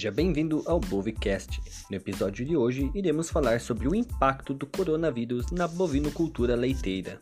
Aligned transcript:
Seja 0.00 0.10
bem-vindo 0.10 0.62
ao 0.64 0.80
Bovicast. 0.80 1.60
No 1.90 1.94
episódio 1.94 2.42
de 2.46 2.56
hoje, 2.56 2.90
iremos 2.94 3.28
falar 3.28 3.60
sobre 3.60 3.86
o 3.86 3.94
impacto 3.94 4.54
do 4.54 4.64
coronavírus 4.64 5.52
na 5.52 5.68
bovinocultura 5.68 6.56
leiteira. 6.56 7.20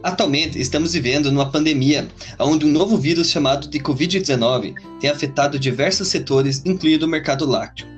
Atualmente, 0.00 0.60
estamos 0.60 0.92
vivendo 0.92 1.32
numa 1.32 1.50
pandemia 1.50 2.06
onde 2.38 2.64
um 2.64 2.70
novo 2.70 2.96
vírus 2.96 3.30
chamado 3.30 3.66
de 3.66 3.80
Covid-19 3.80 4.74
tem 5.00 5.10
afetado 5.10 5.58
diversos 5.58 6.06
setores, 6.06 6.62
incluindo 6.64 7.04
o 7.04 7.08
mercado 7.08 7.44
lácteo. 7.44 7.88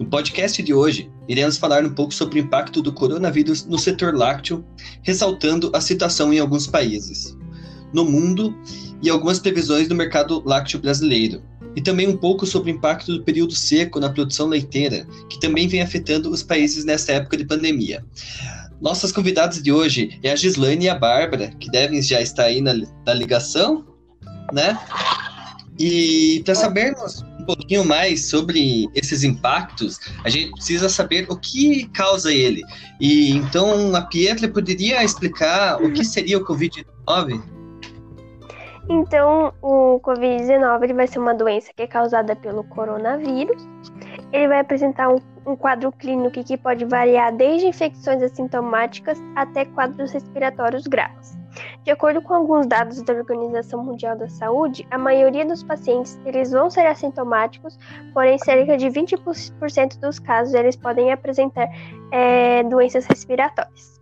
No 0.00 0.06
podcast 0.06 0.60
de 0.60 0.74
hoje, 0.74 1.08
iremos 1.28 1.56
falar 1.56 1.84
um 1.84 1.94
pouco 1.94 2.12
sobre 2.12 2.40
o 2.40 2.42
impacto 2.42 2.82
do 2.82 2.92
coronavírus 2.92 3.64
no 3.66 3.78
setor 3.78 4.16
lácteo, 4.16 4.64
ressaltando 5.04 5.70
a 5.72 5.80
situação 5.80 6.32
em 6.32 6.40
alguns 6.40 6.66
países, 6.66 7.36
no 7.94 8.04
mundo 8.04 8.54
e 9.00 9.08
algumas 9.08 9.38
previsões 9.38 9.88
do 9.88 9.94
mercado 9.94 10.42
lácteo 10.44 10.80
brasileiro. 10.80 11.42
E 11.76 11.80
também 11.80 12.06
um 12.06 12.16
pouco 12.16 12.46
sobre 12.46 12.70
o 12.70 12.74
impacto 12.74 13.12
do 13.12 13.24
período 13.24 13.54
seco 13.54 13.98
na 13.98 14.10
produção 14.10 14.46
leiteira, 14.46 15.06
que 15.28 15.40
também 15.40 15.66
vem 15.66 15.80
afetando 15.80 16.30
os 16.30 16.42
países 16.42 16.84
nesta 16.84 17.12
época 17.12 17.36
de 17.36 17.44
pandemia. 17.44 18.04
Nossas 18.80 19.12
convidadas 19.12 19.62
de 19.62 19.72
hoje 19.72 20.18
é 20.22 20.30
a 20.30 20.36
Gislaine 20.36 20.84
e 20.84 20.88
a 20.88 20.94
Bárbara, 20.94 21.48
que 21.58 21.70
devem 21.70 22.02
já 22.02 22.20
estar 22.20 22.44
aí 22.44 22.60
na, 22.60 22.74
na 23.06 23.14
ligação, 23.14 23.84
né? 24.52 24.78
E 25.78 26.42
para 26.44 26.54
sabermos 26.54 27.24
um 27.40 27.44
pouquinho 27.44 27.84
mais 27.84 28.28
sobre 28.28 28.88
esses 28.94 29.24
impactos, 29.24 29.98
a 30.24 30.28
gente 30.28 30.52
precisa 30.52 30.88
saber 30.88 31.26
o 31.28 31.36
que 31.36 31.88
causa 31.88 32.32
ele. 32.32 32.62
E 33.00 33.30
então 33.30 33.94
a 33.94 34.02
Pietra 34.02 34.48
poderia 34.48 35.02
explicar 35.02 35.82
o 35.82 35.92
que 35.92 36.04
seria 36.04 36.38
o 36.38 36.44
Covid-19? 36.44 37.42
Então, 38.88 39.52
o 39.62 39.98
Covid-19 40.00 40.94
vai 40.94 41.06
ser 41.06 41.18
uma 41.18 41.34
doença 41.34 41.72
que 41.74 41.82
é 41.82 41.86
causada 41.86 42.36
pelo 42.36 42.62
coronavírus. 42.64 43.66
Ele 44.30 44.48
vai 44.48 44.60
apresentar 44.60 45.08
um, 45.08 45.18
um 45.46 45.56
quadro 45.56 45.90
clínico 45.90 46.44
que 46.44 46.56
pode 46.58 46.84
variar 46.84 47.34
desde 47.34 47.66
infecções 47.66 48.22
assintomáticas 48.22 49.18
até 49.34 49.64
quadros 49.64 50.12
respiratórios 50.12 50.86
graves. 50.86 51.34
De 51.82 51.90
acordo 51.90 52.20
com 52.20 52.34
alguns 52.34 52.66
dados 52.66 53.00
da 53.02 53.12
Organização 53.14 53.82
Mundial 53.82 54.16
da 54.16 54.28
Saúde, 54.28 54.86
a 54.90 54.98
maioria 54.98 55.46
dos 55.46 55.62
pacientes 55.62 56.18
eles 56.24 56.50
vão 56.50 56.68
ser 56.68 56.86
assintomáticos, 56.86 57.78
porém 58.12 58.38
cerca 58.38 58.76
de 58.76 58.86
20% 58.86 60.00
dos 60.00 60.18
casos 60.18 60.52
eles 60.52 60.76
podem 60.76 61.12
apresentar 61.12 61.68
é, 62.10 62.62
doenças 62.64 63.06
respiratórias. 63.06 63.93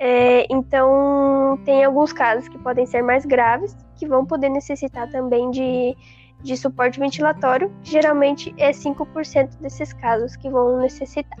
É, 0.00 0.46
então, 0.50 1.60
tem 1.64 1.84
alguns 1.84 2.12
casos 2.12 2.48
que 2.48 2.58
podem 2.58 2.86
ser 2.86 3.02
mais 3.02 3.26
graves, 3.26 3.76
que 3.96 4.08
vão 4.08 4.24
poder 4.24 4.48
necessitar 4.48 5.10
também 5.10 5.50
de, 5.50 5.94
de 6.42 6.56
suporte 6.56 6.98
ventilatório, 6.98 7.70
geralmente 7.82 8.54
é 8.56 8.70
5% 8.70 9.58
desses 9.60 9.92
casos 9.92 10.34
que 10.36 10.48
vão 10.48 10.78
necessitar. 10.78 11.38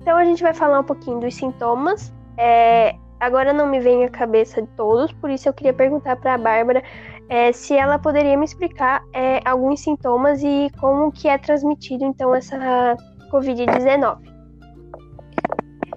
Então, 0.00 0.16
a 0.16 0.24
gente 0.24 0.40
vai 0.42 0.54
falar 0.54 0.78
um 0.78 0.84
pouquinho 0.84 1.18
dos 1.18 1.34
sintomas. 1.34 2.14
É, 2.36 2.94
Agora 3.20 3.52
não 3.52 3.66
me 3.66 3.80
vem 3.80 4.04
à 4.04 4.08
cabeça 4.08 4.62
de 4.62 4.68
todos, 4.68 5.12
por 5.14 5.28
isso 5.28 5.48
eu 5.48 5.52
queria 5.52 5.72
perguntar 5.72 6.16
para 6.16 6.34
a 6.34 6.38
Bárbara 6.38 6.82
é, 7.28 7.50
se 7.52 7.74
ela 7.74 7.98
poderia 7.98 8.36
me 8.36 8.44
explicar 8.44 9.02
é, 9.12 9.40
alguns 9.44 9.80
sintomas 9.80 10.40
e 10.42 10.70
como 10.78 11.10
que 11.10 11.26
é 11.28 11.36
transmitido 11.36 12.04
então 12.04 12.32
essa 12.34 12.96
Covid-19. 13.32 14.37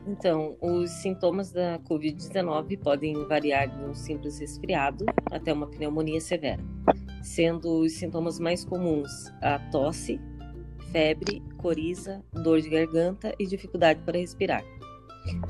Então, 0.07 0.57
os 0.59 0.89
sintomas 0.89 1.51
da 1.51 1.79
Covid-19 1.79 2.79
podem 2.79 3.13
variar 3.27 3.69
de 3.69 3.83
um 3.83 3.93
simples 3.93 4.39
resfriado 4.39 5.05
até 5.31 5.53
uma 5.53 5.67
pneumonia 5.67 6.19
severa, 6.19 6.63
sendo 7.21 7.81
os 7.81 7.93
sintomas 7.93 8.39
mais 8.39 8.65
comuns 8.65 9.31
a 9.41 9.59
tosse, 9.71 10.19
febre, 10.91 11.41
coriza, 11.57 12.23
dor 12.33 12.61
de 12.61 12.69
garganta 12.69 13.33
e 13.37 13.45
dificuldade 13.45 14.01
para 14.03 14.17
respirar. 14.17 14.63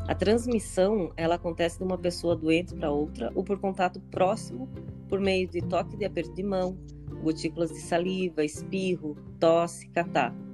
A 0.07 0.13
transmissão 0.13 1.13
ela 1.15 1.35
acontece 1.35 1.77
de 1.77 1.83
uma 1.85 1.97
pessoa 1.97 2.35
doente 2.35 2.75
para 2.75 2.91
outra 2.91 3.31
ou 3.33 3.43
por 3.43 3.57
contato 3.57 4.01
próximo 4.11 4.69
por 5.07 5.19
meio 5.19 5.47
de 5.47 5.61
toque 5.61 5.95
de 5.95 6.03
aperto 6.03 6.33
de 6.33 6.43
mão, 6.43 6.77
gotículas 7.23 7.69
de 7.69 7.79
saliva, 7.79 8.43
espirro, 8.43 9.15
tosse, 9.39 9.87
catarro. 9.89 10.50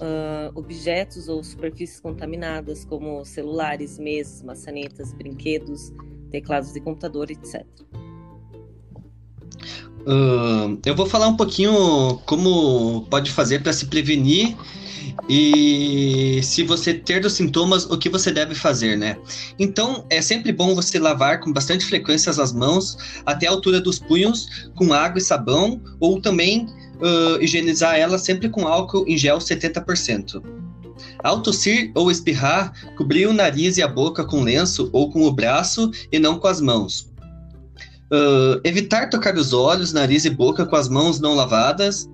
Uh, 0.00 0.52
objetos 0.54 1.28
ou 1.28 1.42
superfícies 1.42 1.98
contaminadas, 1.98 2.84
como 2.84 3.24
celulares, 3.24 3.98
mesas, 3.98 4.42
maçanetas, 4.42 5.12
brinquedos, 5.12 5.92
teclados 6.30 6.72
de 6.72 6.80
computador, 6.80 7.30
etc. 7.30 7.64
Uh, 10.00 10.78
eu 10.86 10.94
vou 10.94 11.06
falar 11.06 11.28
um 11.28 11.36
pouquinho 11.36 12.18
como 12.24 13.06
pode 13.10 13.30
fazer 13.32 13.62
para 13.62 13.72
se 13.72 13.86
prevenir 13.86 14.56
e 15.28 16.40
se 16.42 16.62
você 16.62 16.94
ter 16.94 17.24
os 17.24 17.32
sintomas, 17.32 17.84
o 17.84 17.98
que 17.98 18.08
você 18.08 18.30
deve 18.30 18.54
fazer, 18.54 18.96
né? 18.96 19.18
Então, 19.58 20.04
é 20.08 20.22
sempre 20.22 20.52
bom 20.52 20.74
você 20.74 20.98
lavar 20.98 21.40
com 21.40 21.52
bastante 21.52 21.84
frequência 21.84 22.30
as 22.30 22.52
mãos 22.52 22.96
até 23.26 23.46
a 23.46 23.50
altura 23.50 23.80
dos 23.80 23.98
punhos 23.98 24.70
com 24.74 24.92
água 24.92 25.18
e 25.18 25.22
sabão, 25.22 25.80
ou 26.00 26.20
também 26.20 26.66
uh, 27.00 27.42
higienizar 27.42 27.96
ela 27.96 28.18
sempre 28.18 28.48
com 28.48 28.66
álcool 28.66 29.04
em 29.06 29.16
gel 29.16 29.38
70%. 29.38 30.42
Ao 31.22 31.42
tossir 31.42 31.92
ou 31.94 32.10
espirrar, 32.10 32.72
cobrir 32.96 33.26
o 33.26 33.32
nariz 33.32 33.76
e 33.76 33.82
a 33.82 33.88
boca 33.88 34.24
com 34.24 34.42
lenço 34.42 34.88
ou 34.92 35.10
com 35.10 35.22
o 35.22 35.32
braço 35.32 35.90
e 36.10 36.18
não 36.18 36.38
com 36.38 36.46
as 36.48 36.60
mãos. 36.60 37.12
Uh, 38.12 38.60
evitar 38.64 39.10
tocar 39.10 39.36
os 39.36 39.52
olhos, 39.52 39.92
nariz 39.92 40.24
e 40.24 40.30
boca 40.30 40.64
com 40.64 40.76
as 40.76 40.88
mãos 40.88 41.20
não 41.20 41.34
lavadas. 41.34 42.08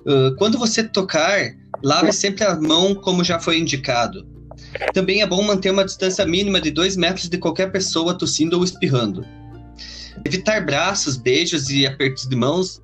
Uh, 0.00 0.34
quando 0.36 0.58
você 0.58 0.82
tocar, 0.82 1.54
Lave 1.82 2.12
sempre 2.12 2.44
a 2.44 2.56
mão 2.56 2.94
como 2.94 3.22
já 3.22 3.38
foi 3.38 3.58
indicado. 3.58 4.26
Também 4.92 5.22
é 5.22 5.26
bom 5.26 5.42
manter 5.42 5.70
uma 5.70 5.84
distância 5.84 6.26
mínima 6.26 6.60
de 6.60 6.70
2 6.70 6.96
metros 6.96 7.28
de 7.28 7.38
qualquer 7.38 7.70
pessoa 7.70 8.16
tossindo 8.16 8.56
ou 8.56 8.64
espirrando. 8.64 9.24
Evitar 10.24 10.64
braços, 10.64 11.16
beijos 11.16 11.70
e 11.70 11.86
apertos 11.86 12.28
de 12.28 12.34
mãos. 12.34 12.82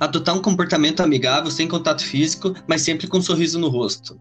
Adotar 0.00 0.34
um 0.36 0.42
comportamento 0.42 1.00
amigável 1.00 1.50
sem 1.50 1.68
contato 1.68 2.04
físico, 2.04 2.54
mas 2.66 2.82
sempre 2.82 3.06
com 3.06 3.18
um 3.18 3.22
sorriso 3.22 3.58
no 3.58 3.68
rosto. 3.68 4.18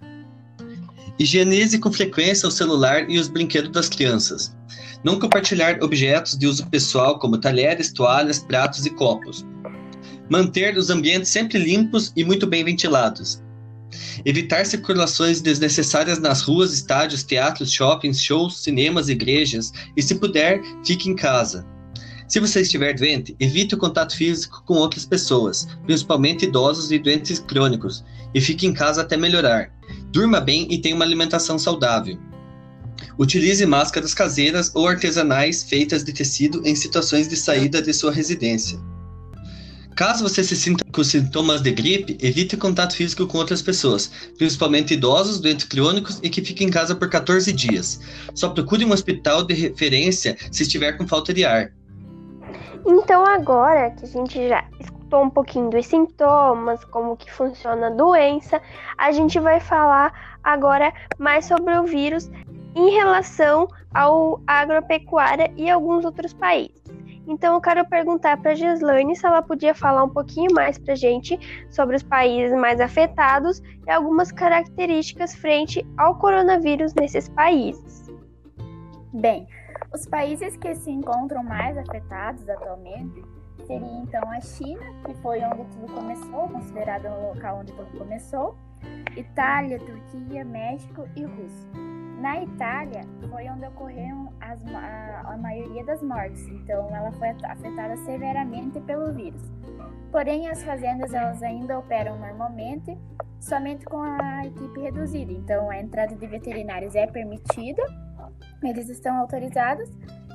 Higienize 1.20 1.78
com 1.80 1.92
frequência 1.92 2.48
o 2.48 2.52
celular 2.52 3.10
e 3.10 3.20
os 3.20 3.28
brinquedos 3.28 3.72
das 3.72 3.90
crianças. 3.90 4.56
Não 5.04 5.20
compartilhar 5.20 5.84
objetos 5.84 6.38
de 6.38 6.48
uso 6.48 6.68
pessoal 6.68 7.20
como 7.20 7.38
talheres, 7.38 7.92
toalhas, 7.92 8.40
pratos 8.40 8.86
e 8.86 8.90
copos 8.90 9.46
manter 10.30 10.78
os 10.78 10.90
ambientes 10.90 11.30
sempre 11.30 11.60
limpos 11.60 12.12
e 12.16 12.24
muito 12.24 12.48
bem 12.48 12.64
ventilados, 12.64 13.42
evitar 14.26 14.66
circulações 14.66 15.42
desnecessárias 15.42 16.20
nas 16.20 16.42
ruas, 16.42 16.74
estádios, 16.74 17.24
teatros, 17.24 17.72
shoppings, 17.72 18.22
shows, 18.22 18.64
cinemas, 18.64 19.10
igrejas 19.10 19.72
e, 19.96 20.02
se 20.02 20.16
puder, 20.16 20.62
fique 20.86 21.10
em 21.10 21.16
casa. 21.16 21.66
Se 22.28 22.40
você 22.40 22.62
estiver 22.62 22.94
doente, 22.94 23.36
evite 23.40 23.76
o 23.76 23.78
contato 23.78 24.16
físico 24.16 24.64
com 24.66 24.76
outras 24.76 25.06
pessoas, 25.06 25.68
principalmente 25.86 26.46
idosos 26.46 26.92
e 26.92 27.00
doentes 27.00 27.40
crônicos, 27.40 28.04
e 28.34 28.42
fique 28.42 28.66
em 28.66 28.74
casa 28.74 29.02
até 29.02 29.18
melhorar. 29.18 29.72
Durma 30.12 30.40
bem 30.40 30.68
e 30.70 30.78
tenha 30.78 30.96
uma 30.96 31.06
alimentação 31.06 31.60
saudável. 31.60 32.18
Utilize 33.18 33.66
máscaras 33.66 34.14
caseiras 34.14 34.72
ou 34.74 34.88
artesanais 34.88 35.64
feitas 35.64 36.04
de 36.04 36.14
tecido 36.14 36.62
em 36.66 36.76
situações 36.76 37.28
de 37.28 37.36
saída 37.36 37.82
de 37.82 37.94
sua 37.94 38.12
residência. 38.12 38.80
Caso 39.96 40.24
você 40.24 40.44
se 40.44 40.56
sinta 40.56 40.84
com 40.92 41.04
sintomas 41.04 41.62
de 41.62 41.72
gripe, 41.72 42.18
evite 42.20 42.58
contato 42.58 42.96
físico 42.96 43.28
com 43.28 43.38
outras 43.38 43.62
pessoas, 43.62 44.10
principalmente 44.40 44.96
idosos, 44.96 45.40
doentes 45.40 45.66
crônicos 45.66 46.20
e 46.24 46.30
que 46.30 46.44
fiquem 46.44 46.68
em 46.68 46.72
casa 46.72 46.96
por 46.96 47.10
14 47.10 47.54
dias. 47.54 48.00
Só 48.34 48.50
procure 48.50 48.84
um 48.84 48.92
hospital 48.92 49.44
de 49.44 49.54
referência 49.54 50.36
se 50.52 50.64
estiver 50.64 50.94
com 50.94 51.08
falta 51.08 51.32
de 51.32 51.46
ar. 51.46 51.72
Então 52.86 53.26
agora 53.26 53.92
que 53.92 54.04
a 54.04 54.08
gente 54.08 54.48
já 54.48 54.66
escutou 54.80 55.24
um 55.24 55.30
pouquinho 55.30 55.70
dos 55.70 55.86
sintomas, 55.86 56.84
como 56.86 57.16
que 57.16 57.32
funciona 57.32 57.88
a 57.88 57.90
doença, 57.92 58.62
a 58.98 59.12
gente 59.12 59.40
vai 59.40 59.60
falar 59.60 60.38
agora 60.44 60.94
mais 61.18 61.46
sobre 61.46 61.78
o 61.78 61.84
vírus 61.84 62.30
em 62.76 62.90
relação 62.92 63.68
ao 63.94 64.42
agropecuária 64.46 65.52
e 65.56 65.70
alguns 65.70 66.04
outros 66.04 66.34
países. 66.34 66.84
Então 67.26 67.54
eu 67.54 67.62
quero 67.62 67.88
perguntar 67.88 68.38
para 68.42 68.52
a 68.52 68.56
Gislaine 68.56 69.16
se 69.16 69.26
ela 69.26 69.42
podia 69.42 69.74
falar 69.74 70.04
um 70.04 70.10
pouquinho 70.10 70.54
mais 70.54 70.78
para 70.78 70.94
a 70.94 70.96
gente 70.96 71.40
sobre 71.70 71.96
os 71.96 72.04
países 72.04 72.52
mais 72.58 72.82
afetados 72.82 73.62
e 73.88 73.92
algumas 73.92 74.32
características 74.32 75.34
frente 75.34 75.86
ao 75.98 76.18
coronavírus 76.18 76.94
nesses 76.94 77.30
países. 77.30 78.12
Bem, 79.14 79.48
os 79.94 80.06
países 80.08 80.58
que 80.58 80.74
se 80.76 80.90
encontram 80.90 81.44
mais 81.44 81.78
afetados 81.78 82.48
atualmente 82.50 83.24
seria 83.66 83.98
então 84.02 84.30
a 84.30 84.42
China, 84.42 84.84
que 85.06 85.14
foi 85.16 85.42
onde 85.44 85.64
tudo 85.66 85.94
começou, 85.94 86.50
considerado 86.50 87.06
o 87.06 87.34
local 87.34 87.60
onde 87.60 87.72
tudo 87.74 87.98
começou, 87.98 88.58
Itália, 89.16 89.80
Turquia, 89.80 90.44
México 90.44 91.08
e 91.16 91.24
Rússia. 91.24 91.70
Na 92.20 92.42
Itália, 92.42 93.02
foi 93.30 93.48
onde 93.50 93.66
ocorreram 93.66 94.34
as, 94.42 94.66
a, 94.68 95.34
a 95.34 95.38
maioria 95.38 95.86
das 95.86 96.02
mortes, 96.02 96.46
então 96.48 96.94
ela 96.96 97.12
foi 97.14 97.30
afetada 97.30 97.96
severamente 97.98 98.80
pelo 98.82 99.14
vírus. 99.14 99.42
Porém, 100.12 100.48
as 100.48 100.64
fazendas 100.64 101.14
elas 101.14 101.42
ainda 101.44 101.78
operam 101.78 102.18
normalmente, 102.18 102.98
somente 103.40 103.86
com 103.86 104.02
a 104.02 104.46
equipe 104.46 104.80
reduzida. 104.80 105.32
Então, 105.32 105.70
a 105.70 105.80
entrada 105.80 106.16
de 106.16 106.28
veterinários 106.28 106.96
é 106.96 107.06
permitida, 107.08 107.84
eles 108.68 108.90
estão 108.90 109.18
autorizados, 109.18 109.90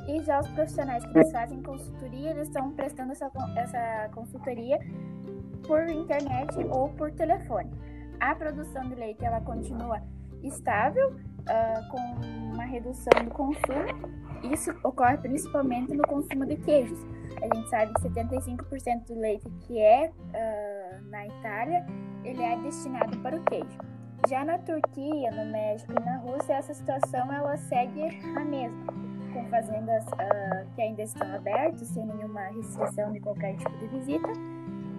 e 0.06 0.22
já 0.22 0.40
os 0.40 0.48
profissionais 0.48 1.04
que 1.04 1.18
eles 1.18 1.30
fazem 1.30 1.62
consultoria, 1.62 2.30
eles 2.30 2.48
estão 2.48 2.70
prestando 2.72 3.12
essa, 3.12 3.30
essa 3.56 4.08
consultoria 4.14 4.78
por 5.66 5.88
internet 5.88 6.56
ou 6.70 6.88
por 6.90 7.12
telefone. 7.12 7.70
A 8.18 8.34
produção 8.34 8.88
de 8.88 8.94
leite 8.94 9.24
ela 9.24 9.40
continua 9.42 10.00
estável, 10.42 11.14
uh, 11.48 11.88
com 11.90 12.54
uma 12.54 12.64
redução 12.64 13.24
do 13.24 13.30
consumo. 13.30 14.18
Isso 14.52 14.72
ocorre 14.84 15.18
principalmente 15.18 15.94
no 15.94 16.02
consumo 16.04 16.46
de 16.46 16.56
queijos. 16.56 16.98
A 17.42 17.54
gente 17.54 17.68
sabe 17.68 17.92
que 17.94 18.08
75% 18.08 19.06
do 19.06 19.18
leite 19.18 19.48
que 19.66 19.78
é 19.80 20.10
uh, 20.10 21.10
na 21.10 21.26
Itália, 21.26 21.84
ele 22.24 22.42
é 22.42 22.56
destinado 22.58 23.16
para 23.18 23.36
o 23.36 23.44
queijo. 23.44 23.78
Já 24.28 24.44
na 24.44 24.58
Turquia, 24.58 25.30
no 25.30 25.50
México 25.50 25.90
e 25.90 26.04
na 26.04 26.18
Rússia, 26.18 26.52
essa 26.52 26.74
situação 26.74 27.32
ela 27.32 27.56
segue 27.56 28.02
a 28.36 28.44
mesma, 28.44 28.86
com 29.32 29.42
fazendas 29.48 30.04
uh, 30.04 30.68
que 30.74 30.82
ainda 30.82 31.02
estão 31.02 31.34
abertas, 31.34 31.88
sem 31.88 32.04
nenhuma 32.04 32.42
restrição 32.48 33.10
de 33.10 33.20
qualquer 33.20 33.56
tipo 33.56 33.74
de 33.78 33.86
visita. 33.86 34.28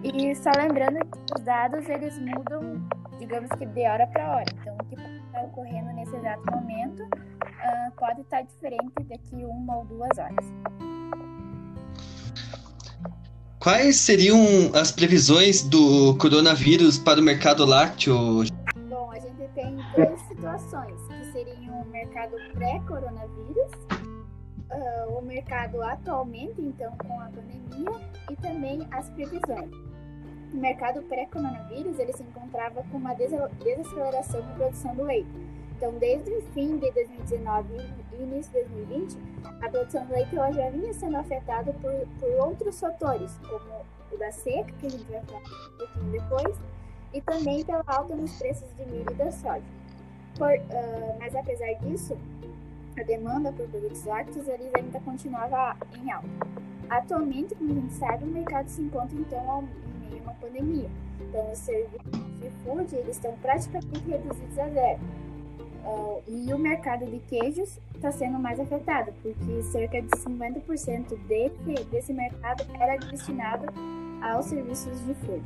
E 0.02 0.34
só 0.34 0.50
lembrando 0.56 0.98
que 0.98 1.34
os 1.38 1.44
dados 1.44 1.88
eles 1.88 2.18
mudam, 2.18 2.82
digamos 3.20 3.48
que 3.50 3.66
de 3.66 3.86
hora 3.86 4.04
para 4.08 4.32
hora. 4.32 4.46
Então, 4.60 4.74
o 4.74 4.84
que 4.86 4.96
está 4.96 5.42
ocorrendo 5.42 5.92
nesse 5.92 6.16
exato 6.16 6.42
momento 6.50 7.04
uh, 7.04 7.92
pode 7.96 8.22
estar 8.22 8.42
diferente 8.42 9.04
daqui 9.08 9.44
uma 9.44 9.76
ou 9.76 9.84
duas 9.84 10.18
horas. 10.18 10.44
Quais 13.60 13.96
seriam 13.96 14.40
as 14.74 14.90
previsões 14.90 15.62
do 15.62 16.16
coronavírus 16.16 16.98
para 16.98 17.20
o 17.20 17.22
mercado 17.22 17.64
lácteo? 17.64 18.42
Três 20.06 20.20
situações, 20.22 21.00
que 21.08 21.32
seriam 21.32 21.82
o 21.82 21.86
mercado 21.86 22.36
pré-coronavírus, 22.52 23.72
uh, 24.70 25.18
o 25.18 25.22
mercado 25.22 25.82
atualmente, 25.82 26.60
então, 26.60 26.96
com 26.96 27.20
a 27.20 27.26
pandemia, 27.26 28.10
e 28.30 28.36
também 28.36 28.86
as 28.90 29.08
previsões. 29.10 29.70
O 30.52 30.56
mercado 30.56 31.02
pré-coronavírus, 31.02 31.98
ele 31.98 32.12
se 32.12 32.22
encontrava 32.22 32.82
com 32.90 32.96
uma 32.96 33.14
desaceleração 33.14 34.42
na 34.42 34.54
produção 34.54 34.94
do 34.94 35.04
leite 35.04 35.30
então, 35.80 35.94
desde 35.94 36.30
o 36.30 36.42
fim 36.52 36.76
de 36.76 36.90
2019 36.90 37.74
e 38.12 38.22
início 38.22 38.52
de 38.52 38.68
2020, 38.68 39.16
a 39.62 39.68
produção 39.70 40.04
de 40.04 40.12
leite 40.12 40.36
já 40.36 40.68
vinha 40.68 40.92
sendo 40.92 41.16
afetada 41.16 41.72
por, 41.72 42.06
por 42.20 42.30
outros 42.46 42.78
fatores, 42.78 43.32
como 43.48 43.86
o 44.12 44.18
da 44.18 44.30
seca, 44.30 44.70
que 44.78 44.86
a 44.86 44.90
gente 44.90 45.10
vai 45.10 45.22
falar 45.22 45.40
um 45.40 45.78
pouquinho 45.78 46.12
depois, 46.12 46.58
e 47.14 47.22
também 47.22 47.64
pela 47.64 47.82
alta 47.86 48.14
nos 48.14 48.30
preços 48.38 48.68
de 48.76 48.84
milho 48.92 49.10
e 49.10 49.14
da 49.14 49.32
soja. 49.32 49.79
Por, 50.40 50.48
uh, 50.48 51.18
mas 51.18 51.36
apesar 51.36 51.74
disso, 51.82 52.16
a 52.98 53.02
demanda 53.02 53.52
por 53.52 53.68
produtos 53.68 54.02
lácteos 54.06 54.48
eles 54.48 54.72
ainda 54.74 54.98
continuava 55.00 55.76
em 56.02 56.10
alta. 56.10 56.28
Atualmente, 56.88 57.54
como 57.54 57.72
a 57.72 57.74
gente 57.74 57.92
sabe, 57.92 58.24
o 58.24 58.28
mercado 58.28 58.66
se 58.68 58.80
encontra 58.80 59.18
então 59.18 59.68
em 60.02 60.08
meio 60.08 60.22
a 60.22 60.22
uma 60.22 60.34
pandemia. 60.36 60.88
Então, 61.20 61.52
os 61.52 61.58
serviços 61.58 62.00
de 62.40 62.50
food 62.64 62.96
eles 62.96 63.16
estão 63.16 63.36
praticamente 63.42 64.08
reduzidos 64.08 64.58
a 64.58 64.68
zero 64.70 65.00
Uh, 65.84 66.22
e 66.28 66.52
o 66.52 66.58
mercado 66.58 67.06
de 67.06 67.18
queijos 67.20 67.80
está 67.94 68.12
sendo 68.12 68.38
mais 68.38 68.60
afetado, 68.60 69.12
porque 69.22 69.62
cerca 69.62 70.02
de 70.02 70.08
50% 70.08 71.18
desse, 71.26 71.84
desse 71.84 72.12
mercado 72.12 72.66
era 72.78 72.98
destinado 72.98 73.64
aos 74.22 74.44
serviços 74.44 74.98
de 75.06 75.14
food. 75.14 75.42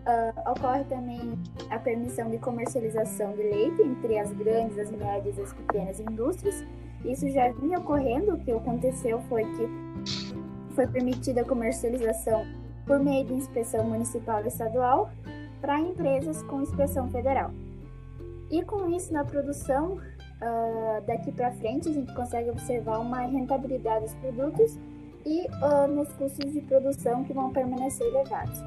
Uh, 0.00 0.50
ocorre 0.50 0.82
também 0.84 1.38
a 1.68 1.78
permissão 1.78 2.30
de 2.30 2.38
comercialização 2.38 3.32
de 3.32 3.42
leite 3.42 3.82
entre 3.82 4.18
as 4.18 4.32
grandes, 4.32 4.78
as 4.78 4.90
médias 4.90 5.36
e 5.36 5.42
as 5.42 5.52
pequenas 5.52 6.00
indústrias. 6.00 6.64
Isso 7.04 7.28
já 7.28 7.52
vinha 7.52 7.78
ocorrendo, 7.78 8.34
o 8.34 8.38
que 8.38 8.50
aconteceu 8.50 9.20
foi 9.28 9.44
que 9.44 9.68
foi 10.74 10.86
permitida 10.86 11.42
a 11.42 11.44
comercialização 11.44 12.46
por 12.86 12.98
meio 12.98 13.26
de 13.26 13.34
inspeção 13.34 13.84
municipal 13.84 14.42
e 14.42 14.48
estadual 14.48 15.10
para 15.60 15.78
empresas 15.78 16.42
com 16.44 16.62
inspeção 16.62 17.10
federal. 17.10 17.50
E 18.50 18.64
com 18.64 18.88
isso, 18.88 19.12
na 19.12 19.24
produção, 19.24 19.92
uh, 19.94 21.06
daqui 21.06 21.30
para 21.30 21.52
frente, 21.52 21.88
a 21.88 21.92
gente 21.92 22.12
consegue 22.14 22.50
observar 22.50 22.98
uma 22.98 23.20
rentabilidade 23.20 24.06
dos 24.06 24.14
produtos 24.14 24.78
e 25.24 25.46
uh, 25.46 25.86
nos 25.86 26.10
custos 26.14 26.52
de 26.52 26.60
produção 26.62 27.22
que 27.24 27.32
vão 27.32 27.52
permanecer 27.52 28.06
elevados. 28.08 28.60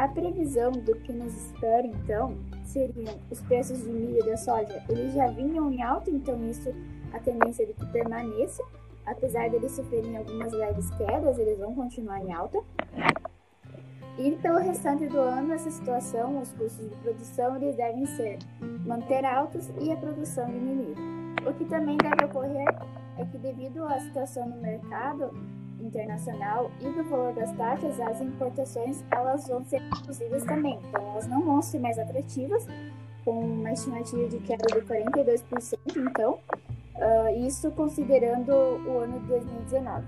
A 0.00 0.08
previsão 0.08 0.72
do 0.72 0.96
que 0.96 1.12
nos 1.12 1.30
espera, 1.34 1.86
então, 1.86 2.34
seriam 2.64 3.14
os 3.30 3.38
preços 3.42 3.82
de 3.82 3.90
milho 3.90 4.18
e 4.18 4.24
da 4.24 4.34
soja. 4.34 4.82
Eles 4.88 5.12
já 5.12 5.26
vinham 5.26 5.70
em 5.70 5.82
alta, 5.82 6.10
então 6.10 6.42
isso 6.48 6.74
a 7.12 7.18
tendência 7.18 7.64
é 7.64 7.66
de 7.66 7.74
que 7.74 7.84
permaneça. 7.92 8.64
Apesar 9.04 9.50
de 9.50 9.56
eles 9.56 9.72
sofrerem 9.72 10.16
algumas 10.16 10.54
leves 10.54 10.88
quedas, 10.92 11.38
eles 11.38 11.58
vão 11.58 11.74
continuar 11.74 12.18
em 12.24 12.32
alta. 12.32 12.62
E 14.18 14.30
pelo 14.40 14.60
restante 14.60 15.06
do 15.06 15.18
ano, 15.18 15.52
essa 15.52 15.70
situação, 15.70 16.40
os 16.40 16.50
custos 16.54 16.88
de 16.88 16.96
produção, 16.96 17.56
eles 17.56 17.76
devem 17.76 18.06
ser 18.06 18.38
manter 18.86 19.22
altos 19.22 19.68
e 19.82 19.92
a 19.92 19.96
produção 19.98 20.46
diminuir. 20.46 20.96
O 21.46 21.52
que 21.52 21.66
também 21.66 21.98
deve 21.98 22.24
ocorrer 22.24 22.74
é 23.18 23.24
que 23.26 23.36
devido 23.36 23.84
à 23.84 24.00
situação 24.00 24.48
no 24.48 24.62
mercado 24.62 25.30
internacional 25.82 26.70
e 26.80 26.84
do 26.90 27.04
valor 27.04 27.32
das 27.34 27.52
taxas, 27.52 27.98
as 28.00 28.20
importações 28.20 29.04
elas 29.10 29.46
vão 29.48 29.64
ser 29.64 29.80
reduzidas 29.80 30.44
também. 30.44 30.78
Então, 30.88 31.10
elas 31.12 31.26
não 31.26 31.42
vão 31.42 31.62
ser 31.62 31.78
mais 31.78 31.98
atrativas, 31.98 32.66
com 33.24 33.38
uma 33.38 33.72
estimativa 33.72 34.28
de 34.28 34.38
queda 34.40 34.66
de 34.66 34.86
42%, 34.86 35.78
então, 35.96 36.38
uh, 36.96 37.46
isso 37.46 37.70
considerando 37.72 38.50
o 38.50 38.98
ano 38.98 39.20
de 39.20 39.26
2019. 39.26 40.06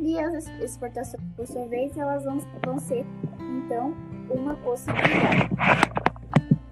E 0.00 0.18
as 0.18 0.48
exportações, 0.60 1.22
por 1.36 1.46
sua 1.46 1.66
vez, 1.66 1.96
elas 1.96 2.24
vão, 2.24 2.38
vão 2.64 2.78
ser, 2.78 3.04
então, 3.40 3.94
uma 4.30 4.54
possibilidade. 4.56 5.48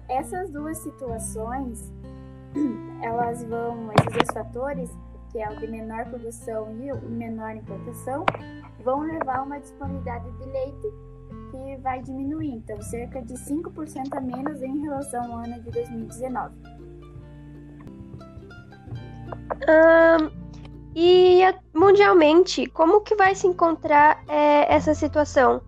Essas 0.09 0.49
duas 0.49 0.77
situações, 0.79 1.91
elas 3.01 3.43
vão, 3.45 3.89
esses 3.93 4.13
dois 4.13 4.27
fatores, 4.33 4.89
que 5.31 5.39
é 5.39 5.49
o 5.49 5.59
de 5.59 5.67
menor 5.67 6.05
produção 6.05 6.75
e 6.77 6.91
o 6.91 7.01
menor 7.09 7.55
importação, 7.55 8.25
vão 8.83 9.01
levar 9.01 9.43
uma 9.43 9.59
disponibilidade 9.59 10.29
de 10.31 10.45
leite 10.45 10.93
que 11.51 11.77
vai 11.81 12.01
diminuir, 12.01 12.55
então 12.55 12.81
cerca 12.81 13.21
de 13.21 13.33
5% 13.33 14.13
a 14.13 14.21
menos 14.21 14.61
em 14.61 14.81
relação 14.81 15.33
ao 15.33 15.39
ano 15.39 15.61
de 15.61 15.71
2019. 15.71 16.55
Um, 19.67 20.41
e 20.95 21.41
mundialmente, 21.73 22.65
como 22.67 23.01
que 23.01 23.15
vai 23.15 23.35
se 23.35 23.47
encontrar 23.47 24.23
é, 24.27 24.73
essa 24.73 24.93
situação? 24.93 25.61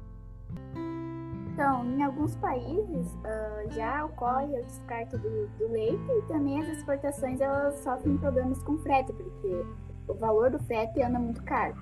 Então, 1.54 1.86
em 1.86 2.02
alguns 2.02 2.36
países 2.38 3.14
uh, 3.14 3.72
já 3.72 4.06
ocorre 4.06 4.60
o 4.60 4.66
descarte 4.66 5.16
do, 5.18 5.48
do, 5.60 5.72
leite 5.72 6.02
e 6.10 6.22
também 6.28 6.60
as 6.60 6.68
exportações 6.68 7.40
elas 7.40 7.78
sofrem 7.84 8.18
problemas 8.18 8.62
com 8.64 8.76
frete, 8.80 9.14
porque 9.14 9.64
o 10.08 10.16
valor 10.16 10.50
do 10.50 10.58
frete 10.64 11.04
anda 11.04 11.20
muito 11.20 11.44
caro. 11.44 11.76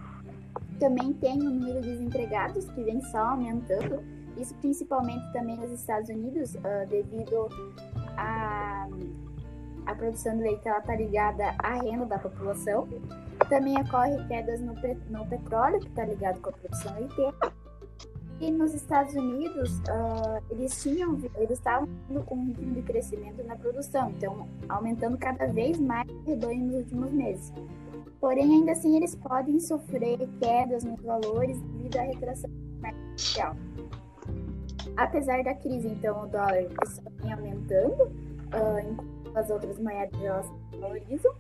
Também 0.78 1.14
tem 1.14 1.40
o 1.40 1.50
número 1.50 1.80
de 1.80 1.88
desempregados 1.88 2.70
que 2.72 2.84
vem 2.84 3.02
só 3.02 3.30
aumentando, 3.30 4.04
isso 4.36 4.54
principalmente 4.56 5.32
também 5.32 5.56
nos 5.56 5.72
Estados 5.72 6.10
Unidos, 6.10 6.54
uh, 6.56 6.90
devido 6.90 7.48
a 8.18 8.90
a 9.86 9.96
produção 9.96 10.38
de 10.38 10.44
leite 10.44 10.70
está 10.70 10.96
ligada 10.96 11.56
à 11.58 11.74
renda 11.82 12.06
da 12.06 12.20
população. 12.20 12.88
Também 13.50 13.76
ocorre 13.82 14.16
quedas 14.28 14.62
no, 14.62 14.76
no 15.10 15.26
petróleo, 15.28 15.80
que 15.80 15.88
está 15.88 16.06
ligado 16.06 16.40
com 16.40 16.50
a 16.50 16.54
produção 16.54 16.94
leiteira. 16.94 17.61
E 18.42 18.50
nos 18.50 18.74
Estados 18.74 19.14
Unidos, 19.14 19.78
uh, 19.82 20.44
eles 20.50 20.82
tinham, 20.82 21.16
eles 21.36 21.60
estavam 21.60 21.88
com 22.26 22.36
um 22.36 22.46
ritmo 22.48 22.74
de 22.74 22.82
crescimento 22.82 23.44
na 23.44 23.56
produção, 23.56 24.10
então 24.10 24.48
aumentando 24.68 25.16
cada 25.16 25.46
vez 25.46 25.80
mais 25.80 26.10
o 26.10 26.24
rebanho 26.24 26.66
nos 26.66 26.76
últimos 26.78 27.12
meses. 27.12 27.54
Porém, 28.20 28.52
ainda 28.52 28.72
assim, 28.72 28.98
eles 28.98 29.14
podem 29.14 29.60
sofrer 29.60 30.18
quedas 30.40 30.84
nos 30.84 31.00
valores 31.02 31.62
devido 31.62 31.98
à 31.98 32.02
retração 32.02 32.50
comercial. 32.82 33.56
Apesar 34.98 35.44
da 35.44 35.54
crise, 35.54 35.88
então, 35.90 36.24
o 36.24 36.28
dólar 36.28 36.64
está 36.64 37.36
aumentando, 37.36 38.06
uh, 38.06 39.32
as 39.36 39.52
outras 39.52 39.78
moedas 39.78 40.20
elas 40.20 40.52
valorizam, 40.80 41.32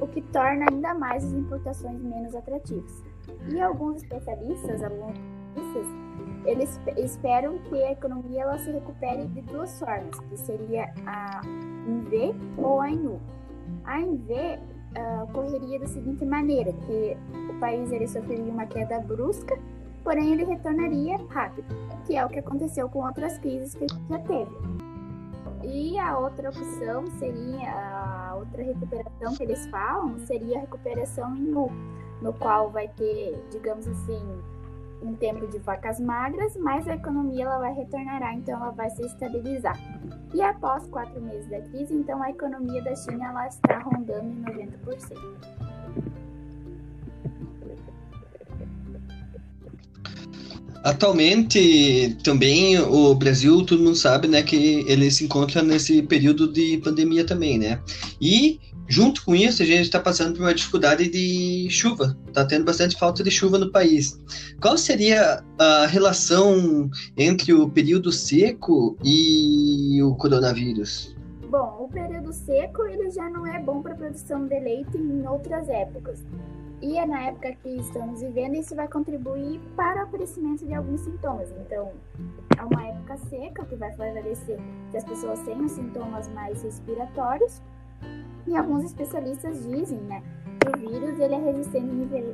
o 0.00 0.06
que 0.06 0.22
torna 0.22 0.64
ainda 0.70 0.94
mais 0.94 1.22
as 1.22 1.32
importações 1.34 2.00
menos 2.00 2.34
atrativas. 2.34 3.04
E 3.46 3.60
alguns 3.60 4.02
especialistas, 4.02 4.82
alguns 4.82 5.18
especialistas, 5.54 6.05
eles 6.46 6.80
esperam 6.96 7.58
que 7.58 7.82
a 7.82 7.92
economia 7.92 8.42
ela 8.42 8.58
se 8.58 8.70
recupere 8.70 9.26
de 9.26 9.42
duas 9.42 9.78
formas, 9.78 10.18
que 10.20 10.36
seria 10.36 10.92
a 11.06 11.40
em 11.86 12.00
V 12.02 12.34
ou 12.56 12.80
a 12.80 12.90
em 12.90 13.06
U. 13.06 13.20
A 13.84 13.98
ANV 13.98 14.30
uh, 14.30 15.24
ocorreria 15.24 15.78
da 15.80 15.86
seguinte 15.86 16.24
maneira, 16.24 16.72
que 16.72 17.16
o 17.50 17.58
país 17.58 17.90
ele 17.92 18.06
sofreria 18.06 18.52
uma 18.52 18.66
queda 18.66 19.00
brusca, 19.00 19.58
porém 20.02 20.32
ele 20.32 20.44
retornaria 20.44 21.18
rápido, 21.28 21.66
que 22.06 22.16
é 22.16 22.24
o 22.24 22.28
que 22.28 22.38
aconteceu 22.38 22.88
com 22.88 23.04
outras 23.04 23.38
crises 23.38 23.74
que 23.74 23.86
já 24.08 24.18
teve. 24.20 24.50
E 25.64 25.98
a 25.98 26.16
outra 26.18 26.50
opção 26.50 27.06
seria, 27.18 27.70
a 27.70 28.34
outra 28.36 28.62
recuperação 28.62 29.34
que 29.34 29.42
eles 29.42 29.66
falam, 29.66 30.18
seria 30.20 30.58
a 30.58 30.60
recuperação 30.60 31.34
em 31.36 31.54
U, 31.54 31.70
no 32.22 32.32
qual 32.34 32.70
vai 32.70 32.88
ter, 32.88 33.36
digamos 33.50 33.86
assim, 33.88 34.22
um 35.02 35.14
tempo 35.14 35.46
de 35.46 35.58
vacas 35.58 36.00
magras, 36.00 36.56
mas 36.56 36.86
a 36.88 36.94
economia 36.94 37.44
ela 37.44 37.58
vai 37.58 37.74
retornará, 37.74 38.34
então 38.34 38.56
ela 38.56 38.70
vai 38.70 38.90
se 38.90 39.02
estabilizar. 39.02 39.78
E 40.34 40.40
após 40.42 40.86
quatro 40.88 41.20
meses 41.20 41.48
da 41.48 41.60
crise, 41.60 41.94
então 41.94 42.22
a 42.22 42.30
economia 42.30 42.82
da 42.82 42.94
China 42.94 43.26
ela 43.26 43.46
está 43.46 43.78
rondando 43.78 44.24
em 44.24 44.42
90%. 44.42 45.66
Atualmente, 50.86 52.16
também 52.22 52.78
o 52.78 53.12
Brasil, 53.16 53.66
todo 53.66 53.82
mundo 53.82 53.96
sabe, 53.96 54.28
né, 54.28 54.40
que 54.40 54.84
ele 54.86 55.10
se 55.10 55.24
encontra 55.24 55.60
nesse 55.60 56.00
período 56.00 56.52
de 56.52 56.78
pandemia 56.78 57.26
também, 57.26 57.58
né? 57.58 57.80
E 58.20 58.60
Junto 58.88 59.24
com 59.24 59.34
isso, 59.34 59.62
a 59.62 59.66
gente 59.66 59.82
está 59.82 59.98
passando 59.98 60.34
por 60.34 60.42
uma 60.42 60.54
dificuldade 60.54 61.08
de 61.08 61.68
chuva. 61.70 62.16
Está 62.28 62.44
tendo 62.44 62.64
bastante 62.64 62.96
falta 62.96 63.22
de 63.22 63.30
chuva 63.30 63.58
no 63.58 63.70
país. 63.70 64.18
Qual 64.60 64.78
seria 64.78 65.42
a 65.58 65.86
relação 65.86 66.88
entre 67.16 67.52
o 67.52 67.68
período 67.68 68.12
seco 68.12 68.96
e 69.04 70.00
o 70.02 70.14
coronavírus? 70.14 71.16
Bom, 71.50 71.84
o 71.84 71.88
período 71.88 72.32
seco 72.32 72.84
ele 72.86 73.10
já 73.10 73.28
não 73.28 73.46
é 73.46 73.60
bom 73.60 73.82
para 73.82 73.92
a 73.92 73.96
produção 73.96 74.46
de 74.46 74.58
leite 74.60 74.96
em 74.96 75.26
outras 75.26 75.68
épocas. 75.68 76.24
E 76.82 76.98
é 76.98 77.06
na 77.06 77.22
época 77.22 77.56
que 77.62 77.70
estamos 77.70 78.20
vivendo, 78.20 78.54
isso 78.54 78.74
vai 78.74 78.86
contribuir 78.86 79.60
para 79.74 80.00
o 80.00 80.02
aparecimento 80.04 80.64
de 80.64 80.74
alguns 80.74 81.00
sintomas. 81.00 81.48
Então, 81.64 81.90
é 82.58 82.62
uma 82.62 82.86
época 82.86 83.16
seca 83.28 83.64
que 83.64 83.74
vai 83.76 83.90
favorecer 83.92 84.58
que 84.90 84.96
as 84.96 85.04
pessoas 85.04 85.40
tenham 85.40 85.68
sintomas 85.68 86.28
mais 86.28 86.62
respiratórios 86.62 87.62
e 88.46 88.56
alguns 88.56 88.84
especialistas 88.84 89.62
dizem, 89.64 89.98
né, 90.00 90.22
que 90.60 90.68
o 90.68 90.90
vírus 90.90 91.18
ele 91.18 91.34
é 91.34 91.38
resistente 91.38 91.86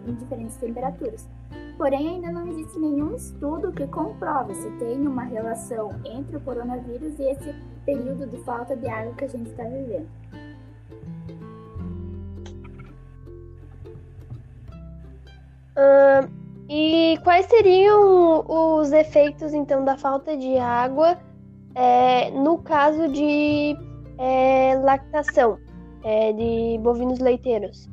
em 0.06 0.14
diferentes 0.14 0.56
temperaturas. 0.56 1.28
Porém, 1.76 2.08
ainda 2.08 2.30
não 2.30 2.46
existe 2.48 2.78
nenhum 2.78 3.14
estudo 3.14 3.72
que 3.72 3.86
comprove 3.86 4.54
se 4.54 4.70
tem 4.72 5.06
uma 5.06 5.24
relação 5.24 5.90
entre 6.04 6.36
o 6.36 6.40
coronavírus 6.40 7.18
e 7.18 7.24
esse 7.24 7.54
período 7.84 8.26
de 8.26 8.36
falta 8.44 8.76
de 8.76 8.86
água 8.88 9.14
que 9.14 9.24
a 9.24 9.28
gente 9.28 9.50
está 9.50 9.64
vivendo. 9.64 10.08
E 16.74 17.18
quais 17.22 17.44
seriam 17.46 18.44
os 18.48 18.92
efeitos 18.92 19.52
então 19.52 19.84
da 19.84 19.94
falta 19.94 20.34
de 20.34 20.56
água 20.56 21.18
é, 21.74 22.30
no 22.30 22.56
caso 22.58 23.08
de 23.08 23.76
é, 24.18 24.74
lactação? 24.82 25.58
É, 26.04 26.32
de 26.32 26.78
bovinos 26.82 27.18
leiteiros? 27.18 27.88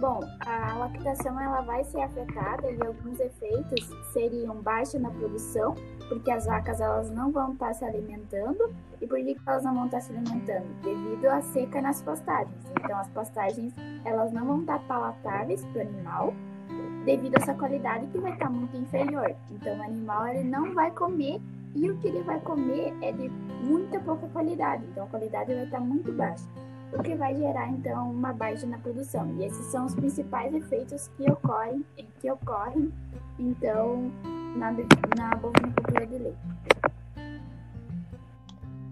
Bom, 0.00 0.20
a 0.46 0.74
lactação 0.74 1.40
ela 1.40 1.60
vai 1.62 1.82
ser 1.82 2.00
afetada 2.00 2.70
e 2.70 2.86
alguns 2.86 3.18
efeitos 3.18 3.90
seriam 4.12 4.54
baixa 4.62 4.96
na 4.96 5.10
produção, 5.10 5.74
porque 6.08 6.30
as 6.30 6.46
vacas 6.46 6.80
elas 6.80 7.10
não 7.10 7.32
vão 7.32 7.52
estar 7.52 7.74
se 7.74 7.84
alimentando. 7.84 8.72
E 9.00 9.06
por 9.08 9.16
que 9.16 9.36
elas 9.44 9.64
não 9.64 9.74
vão 9.74 9.86
estar 9.86 10.00
se 10.00 10.12
alimentando? 10.12 10.66
Devido 10.84 11.26
à 11.26 11.40
seca 11.40 11.82
nas 11.82 12.00
pastagens. 12.00 12.64
Então 12.78 12.96
as 12.96 13.08
pastagens 13.08 13.74
elas 14.04 14.32
não 14.32 14.46
vão 14.46 14.60
estar 14.60 14.78
palatáveis 14.86 15.64
para 15.64 15.78
o 15.78 15.88
animal, 15.88 16.34
devido 17.04 17.34
a 17.36 17.42
essa 17.42 17.54
qualidade 17.54 18.06
que 18.06 18.18
vai 18.18 18.34
estar 18.34 18.50
muito 18.50 18.76
inferior. 18.76 19.34
Então 19.50 19.76
o 19.78 19.82
animal 19.82 20.28
ele 20.28 20.44
não 20.48 20.74
vai 20.74 20.92
comer 20.92 21.40
e 21.74 21.90
o 21.90 21.98
que 21.98 22.06
ele 22.06 22.22
vai 22.22 22.38
comer 22.40 22.94
é 23.02 23.10
de 23.10 23.28
muita 23.64 23.98
pouca 23.98 24.28
qualidade. 24.28 24.84
Então 24.92 25.04
a 25.04 25.08
qualidade 25.08 25.52
vai 25.52 25.64
estar 25.64 25.80
muito 25.80 26.12
baixa 26.12 26.46
o 26.92 27.02
que 27.02 27.14
vai 27.14 27.34
gerar 27.34 27.68
então 27.68 28.10
uma 28.10 28.32
baixa 28.32 28.66
na 28.66 28.78
produção. 28.78 29.34
E 29.36 29.44
esses 29.44 29.66
são 29.66 29.86
os 29.86 29.94
principais 29.94 30.54
efeitos 30.54 31.08
que 31.16 31.30
ocorrem, 31.30 31.84
que 32.20 32.30
ocorrem 32.30 32.92
então 33.38 34.10
na, 34.56 34.72
na 35.16 35.36
bovinocultura 35.36 36.06
de 36.06 36.18
leite. 36.18 36.38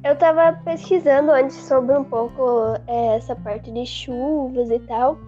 Eu 0.05 0.12
estava 0.12 0.53
pesquisando 0.65 1.33
antes 1.33 1.57
sobre 1.57 1.97
um 1.97 2.05
pouco 2.05 2.76
é, 2.87 3.17
essa 3.17 3.35
parte 3.35 3.73
de 3.73 3.85
chuvas 3.85 4.71
e 4.71 4.79
tal, 4.81 5.19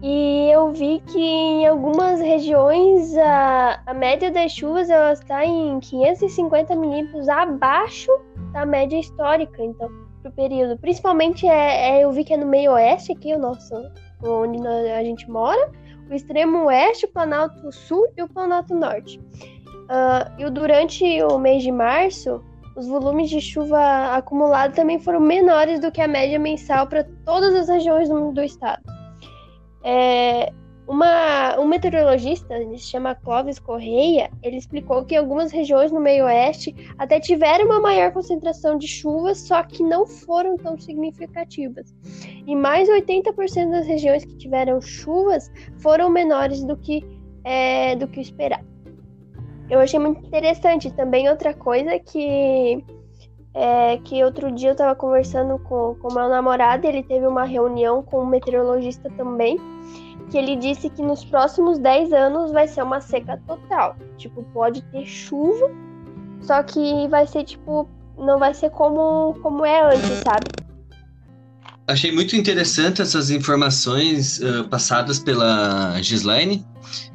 e 0.00 0.48
eu 0.50 0.72
vi 0.72 1.02
que 1.06 1.18
em 1.18 1.66
algumas 1.66 2.20
regiões 2.20 3.16
a, 3.16 3.82
a 3.84 3.92
média 3.92 4.30
das 4.30 4.52
chuvas 4.52 4.88
está 4.88 5.44
em 5.44 5.80
550 5.80 6.74
milímetros 6.76 7.28
abaixo 7.28 8.10
da 8.52 8.64
média 8.64 8.98
histórica. 8.98 9.62
Então, 9.62 9.90
pro 10.28 10.30
período. 10.30 10.78
Principalmente 10.78 11.46
é, 11.46 11.98
é, 11.98 12.04
eu 12.04 12.12
vi 12.12 12.24
que 12.24 12.34
é 12.34 12.36
no 12.36 12.46
meio 12.46 12.72
oeste 12.72 13.12
aqui, 13.12 13.34
o 13.34 13.38
nosso, 13.38 13.74
onde 14.22 14.66
a 14.66 15.02
gente 15.02 15.28
mora, 15.30 15.70
o 16.10 16.14
extremo 16.14 16.64
oeste, 16.66 17.06
o 17.06 17.08
Planalto 17.08 17.72
Sul 17.72 18.06
e 18.16 18.22
o 18.22 18.28
Planalto 18.28 18.74
Norte. 18.74 19.18
Uh, 19.18 20.30
e 20.38 20.50
durante 20.50 21.04
o 21.22 21.38
mês 21.38 21.62
de 21.62 21.72
março, 21.72 22.42
os 22.76 22.86
volumes 22.86 23.30
de 23.30 23.40
chuva 23.40 24.14
acumulados 24.14 24.76
também 24.76 24.98
foram 24.98 25.20
menores 25.20 25.80
do 25.80 25.90
que 25.90 26.00
a 26.00 26.08
média 26.08 26.38
mensal 26.38 26.86
para 26.86 27.04
todas 27.24 27.54
as 27.54 27.68
regiões 27.68 28.08
do, 28.08 28.32
do 28.32 28.42
estado. 28.42 28.82
É, 29.82 30.52
uma, 30.88 31.60
um 31.60 31.66
meteorologista, 31.66 32.54
ele 32.54 32.78
se 32.78 32.86
chama 32.86 33.14
Clóvis 33.14 33.58
Correia, 33.58 34.30
ele 34.42 34.56
explicou 34.56 35.04
que 35.04 35.14
algumas 35.14 35.52
regiões 35.52 35.92
no 35.92 36.00
meio 36.00 36.24
oeste 36.24 36.74
até 36.96 37.20
tiveram 37.20 37.66
uma 37.66 37.78
maior 37.78 38.10
concentração 38.10 38.78
de 38.78 38.88
chuvas, 38.88 39.38
só 39.38 39.62
que 39.62 39.82
não 39.82 40.06
foram 40.06 40.56
tão 40.56 40.78
significativas. 40.78 41.94
E 42.46 42.56
mais 42.56 42.88
80% 42.88 43.70
das 43.70 43.86
regiões 43.86 44.24
que 44.24 44.34
tiveram 44.38 44.80
chuvas 44.80 45.50
foram 45.76 46.08
menores 46.08 46.64
do 46.64 46.74
que, 46.74 47.04
é, 47.44 47.94
do 47.94 48.08
que 48.08 48.22
esperado. 48.22 48.66
Eu 49.68 49.80
achei 49.80 50.00
muito 50.00 50.26
interessante 50.26 50.90
também 50.90 51.28
outra 51.28 51.52
coisa 51.52 51.98
que 51.98 52.82
é, 53.52 53.98
que 53.98 54.22
outro 54.22 54.50
dia 54.52 54.70
eu 54.70 54.72
estava 54.72 54.94
conversando 54.94 55.58
com 55.58 55.96
o 56.02 56.14
meu 56.14 56.28
namorado, 56.28 56.86
ele 56.86 57.02
teve 57.02 57.26
uma 57.26 57.44
reunião 57.44 58.02
com 58.02 58.22
um 58.22 58.26
meteorologista 58.26 59.10
também, 59.16 59.58
que 60.30 60.36
ele 60.36 60.56
disse 60.56 60.90
que 60.90 61.02
nos 61.02 61.24
próximos 61.24 61.78
10 61.78 62.12
anos 62.12 62.52
vai 62.52 62.68
ser 62.68 62.82
uma 62.82 63.00
seca 63.00 63.40
total. 63.46 63.96
Tipo, 64.16 64.42
pode 64.52 64.82
ter 64.82 65.06
chuva, 65.06 65.70
só 66.40 66.62
que 66.62 67.08
vai 67.08 67.26
ser 67.26 67.44
tipo, 67.44 67.88
não 68.16 68.38
vai 68.38 68.54
ser 68.54 68.70
como 68.70 69.34
como 69.42 69.64
é 69.64 69.94
antes, 69.94 70.22
sabe? 70.24 70.46
Achei 71.86 72.12
muito 72.12 72.36
interessante 72.36 73.00
essas 73.00 73.30
informações 73.30 74.40
uh, 74.40 74.68
passadas 74.68 75.18
pela 75.18 76.00
Gislaine. 76.02 76.66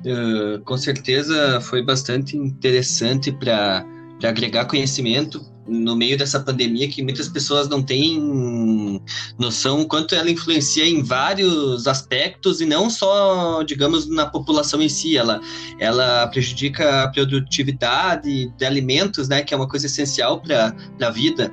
Uh, 0.03 0.60
com 0.63 0.77
certeza 0.77 1.62
foi 1.62 1.84
bastante 1.84 2.36
interessante 2.36 3.32
para 3.32 3.86
agregar 4.24 4.65
conhecimento 4.65 5.52
no 5.67 5.96
meio 5.96 6.17
dessa 6.17 6.39
pandemia 6.39 6.89
que 6.89 7.01
muitas 7.01 7.29
pessoas 7.29 7.70
não 7.70 7.82
têm 7.82 9.01
noção 9.38 9.86
quanto 9.86 10.13
ela 10.13 10.29
influencia 10.29 10.86
em 10.86 11.01
vários 11.01 11.88
aspectos 11.88 12.62
e 12.62 12.65
não 12.65 12.89
só, 12.89 13.63
digamos, 13.63 14.10
na 14.10 14.25
população 14.25 14.82
em 14.82 14.89
si, 14.89 15.17
ela, 15.17 15.39
ela 15.79 16.27
prejudica 16.27 17.03
a 17.03 17.08
produtividade 17.08 18.50
de 18.50 18.65
alimentos, 18.65 19.29
né, 19.29 19.41
que 19.41 19.53
é 19.53 19.58
uma 19.58 19.67
coisa 19.67 19.86
essencial 19.86 20.41
para 20.41 20.75
a 21.01 21.10
vida. 21.10 21.51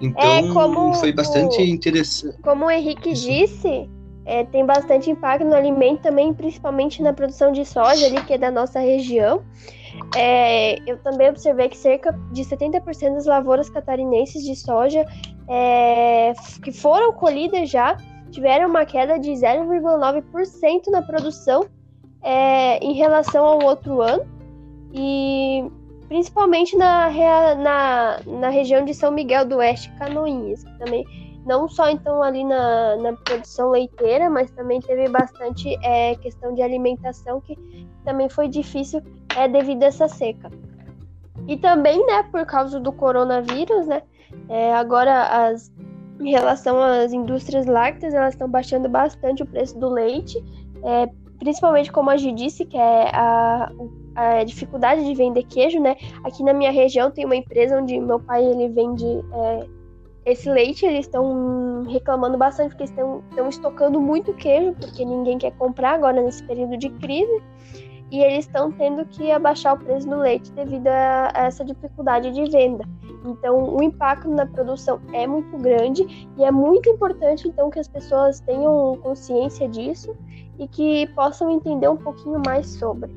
Então, 0.00 0.92
é 0.92 0.94
foi 0.98 1.12
bastante 1.12 1.58
o, 1.58 1.64
interessante. 1.64 2.36
Como 2.42 2.66
o 2.66 2.70
Henrique 2.70 3.12
disse, 3.12 3.88
é, 4.24 4.44
tem 4.44 4.64
bastante 4.64 5.10
impacto 5.10 5.44
no 5.44 5.54
alimento 5.54 6.02
também, 6.02 6.32
principalmente 6.32 7.02
na 7.02 7.12
produção 7.12 7.52
de 7.52 7.64
soja 7.64 8.06
ali, 8.06 8.22
que 8.24 8.32
é 8.32 8.38
da 8.38 8.50
nossa 8.50 8.80
região. 8.80 9.42
É, 10.16 10.78
eu 10.90 10.98
também 10.98 11.28
observei 11.28 11.68
que 11.68 11.76
cerca 11.76 12.12
de 12.32 12.42
70% 12.42 13.14
das 13.14 13.26
lavouras 13.26 13.70
catarinenses 13.70 14.42
de 14.42 14.56
soja 14.56 15.04
é, 15.48 16.32
que 16.62 16.72
foram 16.72 17.12
colhidas 17.12 17.70
já 17.70 17.96
tiveram 18.30 18.68
uma 18.68 18.84
queda 18.84 19.18
de 19.18 19.30
0,9% 19.30 20.86
na 20.90 21.02
produção 21.02 21.66
é, 22.22 22.78
em 22.78 22.94
relação 22.94 23.44
ao 23.44 23.62
outro 23.62 24.00
ano. 24.00 24.24
E 24.92 25.64
principalmente 26.08 26.76
na, 26.76 27.10
na, 27.54 28.20
na 28.26 28.48
região 28.48 28.84
de 28.84 28.92
São 28.94 29.12
Miguel 29.12 29.46
do 29.46 29.56
Oeste, 29.56 29.92
Canoinhas, 29.96 30.64
que 30.64 30.78
também 30.78 31.04
não 31.46 31.68
só 31.68 31.88
então 31.88 32.22
ali 32.22 32.44
na, 32.44 32.96
na 32.96 33.12
produção 33.12 33.70
leiteira, 33.70 34.28
mas 34.28 34.50
também 34.50 34.80
teve 34.80 35.08
bastante 35.08 35.76
é, 35.82 36.14
questão 36.16 36.54
de 36.54 36.62
alimentação 36.62 37.40
que 37.40 37.56
também 38.04 38.28
foi 38.28 38.48
difícil 38.48 39.00
é, 39.36 39.48
devido 39.48 39.82
a 39.82 39.86
essa 39.86 40.08
seca. 40.08 40.50
E 41.46 41.56
também, 41.56 42.04
né, 42.06 42.22
por 42.24 42.44
causa 42.46 42.78
do 42.78 42.92
coronavírus, 42.92 43.86
né, 43.86 44.02
é, 44.48 44.74
agora 44.74 45.48
as, 45.48 45.72
em 46.20 46.30
relação 46.30 46.80
às 46.82 47.12
indústrias 47.12 47.66
lácteas, 47.66 48.14
elas 48.14 48.34
estão 48.34 48.48
baixando 48.48 48.88
bastante 48.88 49.42
o 49.42 49.46
preço 49.46 49.78
do 49.78 49.88
leite, 49.88 50.38
é, 50.84 51.08
principalmente 51.38 51.90
como 51.90 52.10
a 52.10 52.16
Gi 52.16 52.32
disse, 52.32 52.64
que 52.64 52.76
é 52.76 53.10
a, 53.14 53.72
a, 54.14 54.44
dificuldade 54.44 55.04
de 55.04 55.14
vender 55.14 55.44
queijo, 55.44 55.80
né? 55.80 55.96
Aqui 56.22 56.42
na 56.42 56.52
minha 56.52 56.70
região 56.70 57.10
tem 57.10 57.24
uma 57.24 57.36
empresa 57.36 57.80
onde 57.80 57.98
meu 57.98 58.20
pai 58.20 58.44
ele 58.44 58.68
vende 58.68 59.06
é, 59.06 59.66
esse 60.26 60.50
leite, 60.50 60.84
eles 60.84 61.06
estão 61.06 61.82
reclamando 61.88 62.36
bastante 62.36 62.70
porque 62.70 62.84
estão, 62.84 63.22
estão 63.30 63.48
estocando 63.48 64.00
muito 64.00 64.34
queijo, 64.34 64.74
porque 64.78 65.04
ninguém 65.04 65.38
quer 65.38 65.52
comprar 65.52 65.94
agora 65.94 66.20
nesse 66.20 66.44
período 66.44 66.76
de 66.76 66.90
crise 66.90 67.42
e 68.10 68.20
eles 68.20 68.46
estão 68.46 68.72
tendo 68.72 69.04
que 69.06 69.30
abaixar 69.30 69.74
o 69.74 69.78
preço 69.78 70.08
do 70.08 70.16
leite 70.16 70.50
devido 70.52 70.88
a, 70.88 71.32
essa 71.34 71.64
dificuldade 71.64 72.32
de 72.32 72.50
venda. 72.50 72.84
Então, 73.24 73.76
o 73.76 73.82
impacto 73.82 74.28
na 74.28 74.46
produção 74.46 75.00
é 75.12 75.26
muito 75.26 75.56
grande 75.58 76.28
e 76.36 76.44
é 76.44 76.50
muito 76.50 76.88
importante 76.88 77.46
então 77.46 77.70
que 77.70 77.78
as 77.78 77.86
pessoas 77.86 78.40
tenham 78.40 78.98
consciência 79.02 79.68
disso 79.68 80.16
e 80.58 80.66
que 80.66 81.06
possam 81.14 81.50
entender 81.50 81.88
um 81.88 81.96
pouquinho 81.96 82.40
mais 82.44 82.66
sobre. 82.66 83.10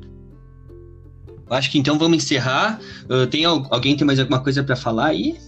Acho 1.50 1.70
que 1.70 1.78
então 1.78 1.98
vamos 1.98 2.18
encerrar. 2.18 2.80
Uh, 3.04 3.26
tem 3.26 3.44
alguém 3.44 3.96
tem 3.96 4.06
mais 4.06 4.18
alguma 4.18 4.42
coisa 4.42 4.62
para 4.62 4.76
falar 4.76 5.06
aí? 5.06 5.38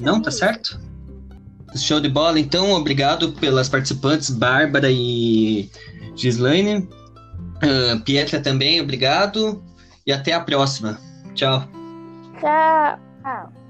Não, 0.00 0.20
tá 0.20 0.30
certo? 0.30 0.80
Show 1.76 2.00
de 2.00 2.08
bola. 2.08 2.38
Então, 2.38 2.72
obrigado 2.72 3.32
pelas 3.32 3.68
participantes, 3.68 4.30
Bárbara 4.30 4.90
e 4.90 5.68
Gislaine. 6.14 6.88
Uh, 7.64 8.00
Pietra 8.00 8.40
também, 8.40 8.80
obrigado. 8.80 9.64
E 10.06 10.12
até 10.12 10.32
a 10.32 10.40
próxima. 10.40 10.98
Tchau. 11.34 11.66
Tchau. 12.40 12.98
Tchau. 13.22 13.63